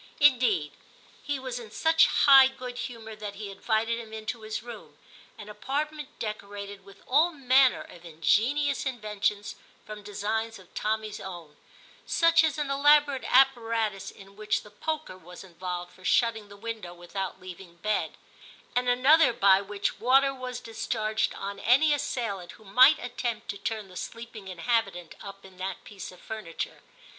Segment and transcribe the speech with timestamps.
[0.19, 0.71] Indeed,
[1.21, 4.97] he was in such high good humour that he invited him into his room,
[5.37, 11.55] an apart ment decorated with all manner of ingenious inventions from designs of Tommy's own;
[12.07, 16.95] such as an elaborate apparatus in which the poker was involved for shutting the window
[16.95, 18.17] without leaving bed,
[18.75, 23.87] and another by which water was discharged on any assailant who might attempt to turn
[23.87, 26.81] the sleeping inhabitant up in that piece of furniture.